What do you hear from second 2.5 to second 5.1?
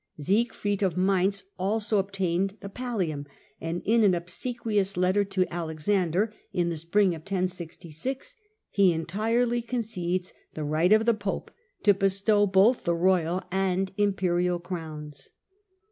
the pallium, and in an obsequious